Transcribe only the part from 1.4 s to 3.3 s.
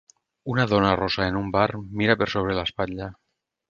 un bar mira per sobre l'espatlla.